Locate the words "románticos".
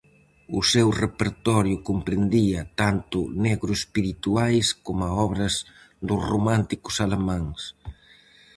6.31-6.95